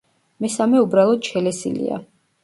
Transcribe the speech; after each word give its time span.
მესამე 0.43 0.79
უბრალოდ 0.85 1.29
შელესილია. 1.33 1.99